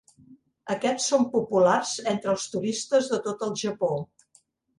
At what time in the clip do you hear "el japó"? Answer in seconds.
3.51-3.93